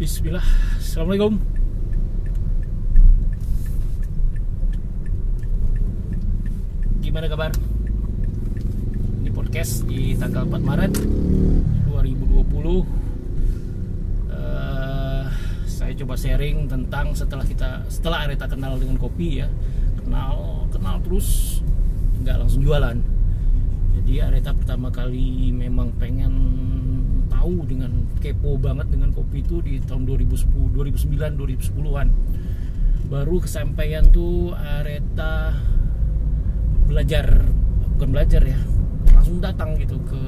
Bismillah. 0.00 0.40
Assalamualaikum. 0.80 1.36
Gimana 7.04 7.28
kabar? 7.28 7.52
Ini 9.20 9.28
podcast 9.28 9.84
di 9.84 10.16
tanggal 10.16 10.48
4 10.48 10.56
Maret 10.56 10.92
2020 11.84 12.88
Eh, 14.32 15.24
Saya 15.68 15.92
coba 16.00 16.16
sharing 16.16 16.64
tentang 16.64 17.12
setelah 17.12 17.44
kita 17.44 17.84
Setelah 17.92 18.24
Areta 18.24 18.48
kenal 18.48 18.80
dengan 18.80 18.96
kopi 18.96 19.44
ya. 19.44 19.52
Kenal, 20.00 20.64
kenal 20.72 20.96
terus. 21.04 21.60
Nggak 22.24 22.40
langsung 22.40 22.64
jualan. 22.64 22.96
Jadi 24.00 24.12
Areta 24.24 24.56
pertama 24.56 24.88
kali 24.88 25.52
memang 25.52 25.92
pengen 26.00 26.39
tahu 27.50 27.66
dengan 27.66 27.90
kepo 28.22 28.54
banget 28.54 28.94
dengan 28.94 29.10
kopi 29.10 29.42
itu 29.42 29.58
di 29.58 29.82
tahun 29.82 30.06
2010 30.06 30.70
2009 30.70 31.34
2010-an 31.34 32.08
baru 33.10 33.42
kesampaian 33.42 34.06
tuh 34.06 34.54
Areta 34.54 35.58
belajar 36.86 37.42
bukan 37.98 38.08
belajar 38.14 38.42
ya 38.46 38.54
langsung 39.10 39.42
datang 39.42 39.74
gitu 39.82 39.98
ke 40.06 40.22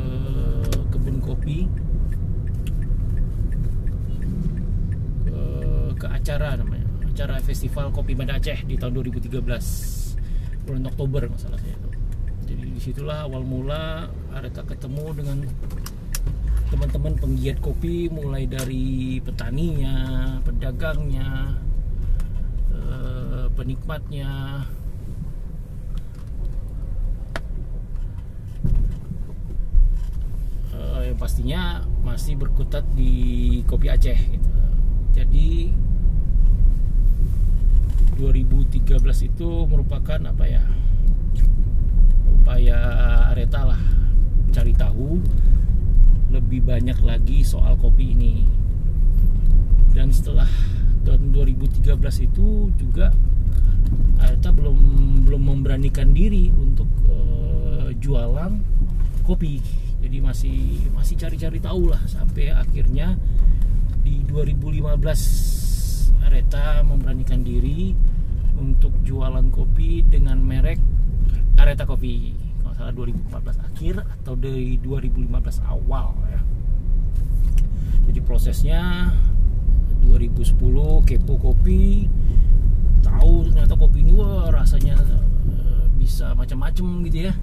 kebun 0.91 1.23
kopi. 1.23 1.71
Ke, 5.23 5.39
ke 5.95 6.07
acara 6.11 6.59
namanya 6.59 6.91
acara 7.07 7.39
festival 7.39 7.95
kopi 7.95 8.19
Banda 8.19 8.43
Aceh 8.43 8.67
di 8.67 8.75
tahun 8.75 8.99
2013 8.99 10.67
bulan 10.67 10.83
Oktober 10.91 11.23
masalahnya 11.31 11.71
itu. 11.71 11.91
Jadi 12.51 12.63
di 12.67 12.81
situlah 12.83 13.31
awal 13.31 13.47
mula 13.47 14.11
Areta 14.35 14.67
ketemu 14.67 15.07
dengan 15.15 15.39
teman-teman 16.73 17.13
penggiat 17.21 17.61
kopi 17.61 18.09
mulai 18.09 18.49
dari 18.49 19.21
petaninya, 19.21 20.41
pedagangnya, 20.41 21.53
eh, 22.73 23.47
penikmatnya. 23.53 24.65
Eh, 30.73 31.01
yang 31.13 31.19
pastinya 31.21 31.85
masih 32.01 32.41
berkutat 32.41 32.89
di 32.97 33.61
kopi 33.69 33.93
Aceh 33.93 34.17
gitu. 34.33 34.51
Jadi 35.13 35.77
2013 38.17 39.21
itu 39.21 39.69
merupakan 39.69 40.21
apa 40.25 40.45
ya? 40.49 40.65
upaya 42.43 42.75
Areta 43.31 43.63
lah 43.63 43.83
cari 44.51 44.75
tahu 44.75 45.23
lebih 46.33 46.65
banyak 46.65 46.97
lagi 47.05 47.45
soal 47.45 47.77
kopi 47.77 48.17
ini. 48.17 48.49
Dan 49.93 50.09
setelah 50.09 50.49
tahun 51.05 51.37
2013 51.37 51.93
itu 52.25 52.73
juga 52.81 53.13
Arta 54.17 54.49
belum 54.55 54.79
belum 55.29 55.43
memberanikan 55.53 56.17
diri 56.17 56.49
untuk 56.57 56.89
uh, 57.13 57.93
jualan 58.01 58.57
kopi. 59.29 59.61
Jadi 60.03 60.19
masih 60.19 60.59
masih 60.97 61.15
cari-cari 61.21 61.61
tahu 61.61 61.93
lah 61.93 62.01
sampai 62.09 62.51
akhirnya 62.51 63.15
di 64.03 64.25
2015 64.27 64.99
Areta 66.27 66.83
memberanikan 66.83 67.47
diri 67.47 67.95
untuk 68.59 68.91
jualan 69.07 69.47
kopi 69.55 70.03
dengan 70.03 70.43
merek 70.43 70.81
Areta 71.55 71.87
Kopi 71.87 72.42
salah 72.83 72.99
2014 72.99 73.63
akhir 73.63 73.95
atau 74.03 74.35
dari 74.35 74.75
2015 74.83 75.31
awal 75.71 76.19
ya. 76.27 76.43
Jadi 78.11 78.21
prosesnya 78.27 79.15
2010 80.03 81.07
kepo 81.07 81.39
kopi 81.39 82.11
tahu 83.07 83.47
ternyata 83.47 83.79
kopi 83.79 84.03
ini 84.03 84.19
wah 84.19 84.51
rasanya 84.51 84.99
uh, 85.47 85.87
bisa 85.95 86.35
macam-macam 86.35 87.07
gitu 87.07 87.31
ya. 87.31 87.35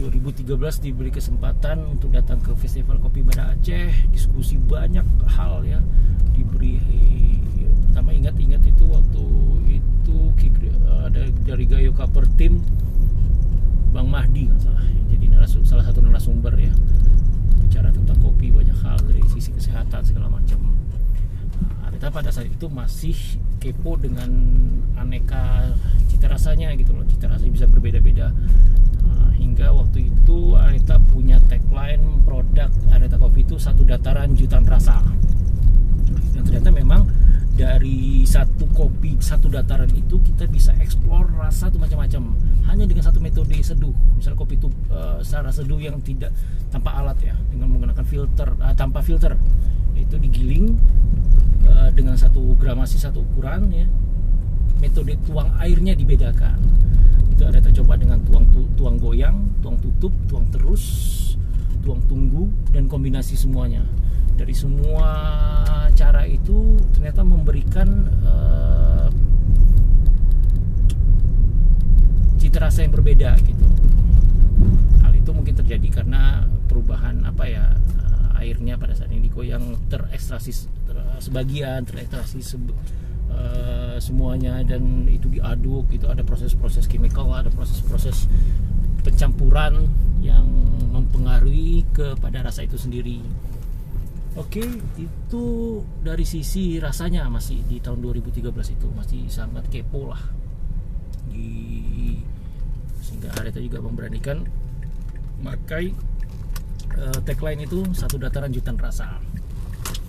2013 0.00 0.56
diberi 0.80 1.12
kesempatan 1.12 1.84
untuk 1.84 2.16
datang 2.16 2.40
ke 2.40 2.56
festival 2.56 2.96
kopi 2.96 3.20
Banda 3.20 3.52
Aceh 3.52 4.08
diskusi 4.08 4.56
banyak 4.56 5.04
hal 5.36 5.68
ya. 5.68 5.84
Diberi 6.32 6.80
pertama 7.92 8.16
ingat-ingat 8.16 8.64
itu 8.64 8.88
waktu 8.88 9.24
itu 9.68 10.16
ada 11.04 11.28
dari 11.44 11.64
Gayo 11.68 11.92
Cover 11.92 12.24
Team 12.40 12.64
Bang 13.98 14.14
Mahdi 14.14 14.46
nggak 14.46 14.62
salah. 14.62 14.86
Jadi 15.10 15.26
narasum, 15.26 15.66
salah 15.66 15.82
satu 15.82 15.98
narasumber 15.98 16.54
ya. 16.54 16.70
Bicara 17.66 17.90
tentang 17.90 18.14
kopi 18.22 18.54
banyak 18.54 18.78
hal 18.78 18.94
dari 19.02 19.26
sisi 19.26 19.50
kesehatan 19.50 20.06
segala 20.06 20.30
macam. 20.30 20.70
Nah, 21.58 21.90
Arita 21.90 22.06
pada 22.06 22.30
saat 22.30 22.46
itu 22.46 22.70
masih 22.70 23.18
kepo 23.58 23.98
dengan 23.98 24.30
aneka 24.94 25.74
cita 26.06 26.30
rasanya 26.30 26.78
gitu 26.78 26.94
loh. 26.94 27.02
Cita 27.10 27.26
rasanya 27.26 27.50
bisa 27.50 27.66
berbeda-beda. 27.66 28.30
Nah, 29.02 29.34
hingga 29.34 29.74
waktu 29.74 30.14
itu 30.14 30.54
Arita 30.54 31.02
punya 31.10 31.42
tagline 31.50 32.22
produk 32.22 32.70
Arita 32.94 33.18
Coffee 33.18 33.42
itu 33.42 33.58
satu 33.58 33.82
dataran 33.82 34.30
jutaan 34.38 34.62
rasa. 34.62 35.02
Dan 36.38 36.46
ternyata 36.46 36.70
memang 36.70 37.02
dari 37.58 38.22
satu 38.22 38.70
kopi 38.70 39.18
satu 39.18 39.50
dataran 39.50 39.90
itu 39.90 40.22
kita 40.22 40.46
bisa 40.46 40.70
eksplor 40.78 41.26
rasa 41.34 41.66
itu 41.66 41.82
macam-macam. 41.82 42.38
Hanya 42.70 42.86
dengan 42.86 43.02
satu 43.02 43.18
metode 43.18 43.58
seduh. 43.58 43.90
Misal 44.14 44.38
kopi 44.38 44.54
itu 44.54 44.70
uh, 44.94 45.18
secara 45.18 45.50
seduh 45.50 45.82
yang 45.82 45.98
tidak 45.98 46.30
tanpa 46.70 46.94
alat 46.94 47.18
ya. 47.18 47.34
Dengan 47.50 47.74
menggunakan 47.74 48.06
filter 48.06 48.54
uh, 48.62 48.74
tanpa 48.78 49.02
filter. 49.02 49.34
Itu 49.98 50.22
digiling 50.22 50.78
uh, 51.66 51.90
dengan 51.90 52.14
satu 52.14 52.54
gramasi 52.54 53.02
satu 53.02 53.26
ukuran 53.26 53.66
ya. 53.74 53.90
Metode 54.78 55.18
tuang 55.26 55.50
airnya 55.58 55.98
dibedakan. 55.98 56.62
Itu 57.34 57.42
ada 57.42 57.58
kita 57.58 57.82
coba 57.82 57.98
dengan 57.98 58.22
tuang 58.22 58.46
tu, 58.54 58.62
tuang 58.78 59.02
goyang 59.02 59.48
tuang 59.60 59.76
tutup 59.82 60.14
tuang 60.30 60.46
terus 60.48 60.82
tuang 61.82 62.00
tunggu 62.06 62.46
dan 62.70 62.86
kombinasi 62.86 63.34
semuanya 63.34 63.82
dari 64.38 64.54
semua 64.54 65.10
cara 65.98 66.22
itu 66.22 66.78
ternyata 66.94 67.26
memberikan 67.26 68.06
uh, 68.22 69.10
cita 72.38 72.62
rasa 72.62 72.86
yang 72.86 72.94
berbeda 72.94 73.34
gitu. 73.42 73.66
Hal 75.02 75.12
itu 75.18 75.30
mungkin 75.34 75.58
terjadi 75.58 75.90
karena 75.90 76.46
perubahan 76.70 77.26
apa 77.26 77.44
ya 77.50 77.74
uh, 77.74 78.38
airnya 78.38 78.78
pada 78.78 78.94
saat 78.94 79.10
ini 79.10 79.26
digoyang 79.26 79.74
terekstraksi 79.90 80.70
ter, 80.86 80.96
sebagian 81.18 81.82
terekstraksi 81.82 82.38
se, 82.38 82.54
uh, 83.34 83.98
semuanya 83.98 84.62
dan 84.62 85.02
itu 85.10 85.26
diaduk 85.26 85.90
itu 85.90 86.06
ada 86.06 86.22
proses-proses 86.22 86.86
kimia 86.86 87.10
ada 87.10 87.50
proses-proses 87.50 88.30
pencampuran 89.02 89.90
yang 90.22 90.46
mempengaruhi 90.94 91.82
kepada 91.90 92.46
rasa 92.46 92.62
itu 92.62 92.78
sendiri. 92.78 93.18
Oke, 94.38 94.62
itu 94.94 95.44
dari 95.98 96.22
sisi 96.22 96.78
rasanya 96.78 97.26
masih 97.26 97.58
di 97.66 97.82
tahun 97.82 97.98
2013 97.98 98.54
itu 98.78 98.86
masih 98.94 99.26
sangat 99.26 99.66
kepo 99.66 100.14
lah. 100.14 100.22
Di 101.26 102.14
sehingga 103.02 103.34
Areta 103.34 103.58
juga 103.58 103.82
memberanikan 103.82 104.46
makai 105.42 105.90
uh, 106.94 107.18
tagline 107.26 107.66
itu 107.66 107.82
satu 107.90 108.14
dataran 108.14 108.54
jutaan 108.54 108.78
rasa 108.78 109.18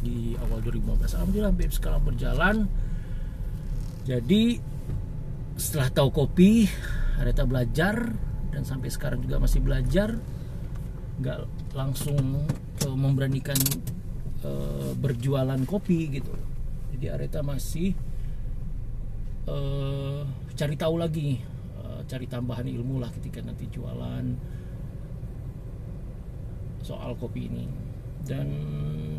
di 0.06 0.38
awal 0.46 0.62
2015. 0.62 1.18
Alhamdulillah 1.18 1.50
sampai 1.50 1.74
sekarang 1.74 2.02
berjalan. 2.06 2.56
Jadi 4.06 4.62
setelah 5.58 5.90
tahu 5.90 6.10
kopi, 6.14 6.70
Areta 7.18 7.50
belajar 7.50 8.14
dan 8.54 8.62
sampai 8.62 8.94
sekarang 8.94 9.26
juga 9.26 9.42
masih 9.42 9.66
belajar. 9.66 10.22
Nggak 11.18 11.50
langsung 11.74 12.46
uh, 12.86 12.94
memberanikan 12.94 13.58
uh, 14.44 14.92
berjualan 14.96 15.60
kopi 15.68 16.20
gitu. 16.20 16.34
Jadi 16.96 17.06
Areta 17.12 17.40
masih 17.42 17.96
uh, 19.48 20.24
cari 20.56 20.76
tahu 20.76 20.96
lagi 21.00 21.40
uh, 21.80 22.02
cari 22.06 22.28
tambahan 22.28 22.68
ilmu 22.68 23.00
lah 23.00 23.12
ketika 23.16 23.40
nanti 23.40 23.68
jualan 23.72 24.26
soal 26.84 27.16
kopi 27.16 27.48
ini. 27.48 27.66
Dan 28.20 28.48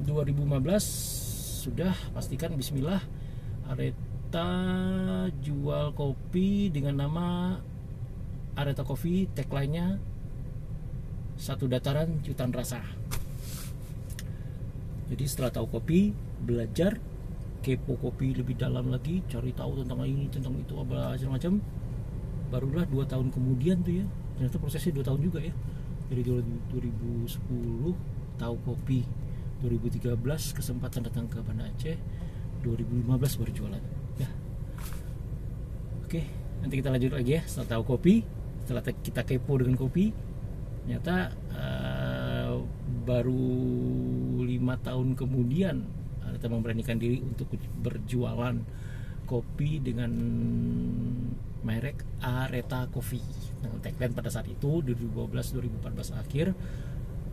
2015 0.05 1.65
sudah 1.67 1.93
pastikan 2.17 2.57
Bismillah 2.57 3.01
Areta 3.69 4.49
jual 5.41 5.93
kopi 5.93 6.73
dengan 6.73 7.05
nama 7.05 7.57
Areta 8.57 8.85
Coffee 8.85 9.29
tagline-nya 9.33 10.01
satu 11.41 11.65
dataran 11.65 12.21
jutaan 12.21 12.53
rasa 12.53 12.85
jadi 15.11 15.25
setelah 15.27 15.51
tahu 15.51 15.67
kopi 15.79 16.15
belajar 16.41 17.03
kepo 17.61 17.99
kopi 18.01 18.33
lebih 18.33 18.57
dalam 18.57 18.89
lagi 18.89 19.21
cari 19.29 19.53
tahu 19.53 19.85
tentang 19.85 20.01
ini 20.09 20.31
tentang 20.33 20.57
itu 20.57 20.73
apa 20.81 21.13
macam-macam 21.19 21.61
barulah 22.51 22.85
dua 22.89 23.07
tahun 23.07 23.31
kemudian 23.31 23.81
tuh 23.87 24.03
ya. 24.03 24.07
Ternyata 24.37 24.57
prosesnya 24.59 24.93
dua 24.97 25.05
tahun 25.07 25.21
juga 25.23 25.39
ya. 25.45 25.55
Dari 26.11 26.23
2010 26.27 27.39
tahu 28.41 28.57
kopi. 28.67 29.07
2013 29.61 30.17
kesempatan 30.57 31.07
datang 31.07 31.29
ke 31.31 31.39
Banda 31.45 31.69
Aceh. 31.69 31.95
2015 32.67 33.39
baru 33.39 33.53
jualan. 33.55 33.83
Ya. 34.19 34.29
Oke 36.05 36.27
nanti 36.61 36.75
kita 36.77 36.91
lanjut 36.91 37.13
lagi 37.15 37.39
ya. 37.39 37.43
Setelah 37.47 37.79
tahu 37.79 37.97
kopi 37.97 38.27
setelah 38.61 38.83
kita 38.85 39.23
kepo 39.25 39.59
dengan 39.59 39.75
kopi 39.79 40.13
ternyata 40.85 41.33
uh, 41.55 42.61
baru 43.07 43.57
tahun 44.59 45.15
kemudian 45.15 45.87
kita 46.41 46.47
memberanikan 46.49 46.97
diri 46.97 47.21
untuk 47.21 47.53
berjualan 47.85 48.57
kopi 49.29 49.79
dengan 49.79 50.11
merek 51.63 52.03
Areta 52.25 52.89
Coffee. 52.89 53.23
Dengan 53.61 53.79
tagline 53.79 54.15
pada 54.17 54.33
saat 54.33 54.49
itu 54.49 54.81
2012-2014 54.83 56.17
akhir 56.17 56.47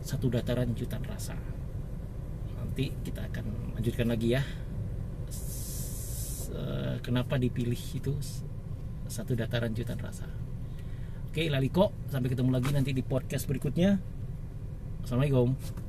satu 0.04 0.30
dataran 0.30 0.70
jutaan 0.76 1.02
rasa. 1.08 1.34
Nanti 2.54 2.92
kita 3.02 3.26
akan 3.32 3.74
lanjutkan 3.80 4.06
lagi 4.12 4.36
ya. 4.36 4.42
Eh, 6.48 6.96
kenapa 7.04 7.36
dipilih 7.36 7.78
itu 7.96 8.12
satu 9.08 9.32
dataran 9.32 9.72
jutaan 9.72 10.00
rasa? 10.00 10.28
Oke 11.28 11.48
Laliko 11.52 11.92
sampai 12.08 12.32
ketemu 12.32 12.50
lagi 12.52 12.70
nanti 12.72 12.90
di 12.92 13.04
podcast 13.04 13.44
berikutnya. 13.48 14.00
Assalamualaikum 15.04 15.87